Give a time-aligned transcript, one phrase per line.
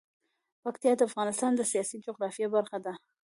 [0.63, 2.93] پکتیکا د افغانستان د سیاسي جغرافیه برخه ده.